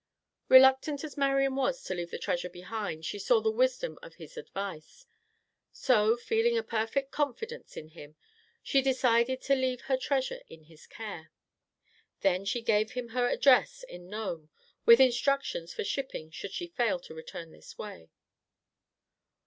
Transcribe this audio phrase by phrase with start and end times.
[0.49, 4.35] Reluctant as Marian was to leave the treasure behind, she saw the wisdom of his
[4.35, 5.05] advice.
[5.71, 8.15] So, feeling a perfect confidence in him,
[8.63, 11.29] she decided to leave her treasure in his care.
[12.21, 14.49] Then she gave him her address at Nome,
[14.87, 18.09] with instructions for shipping should she fail to return this way.